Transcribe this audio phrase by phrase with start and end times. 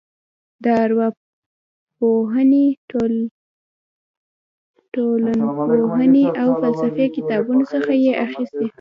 [0.63, 2.65] د ارواپوهنې
[4.93, 8.65] ټولنپوهنې او فلسفې کتابونو څخه یې اخیستې.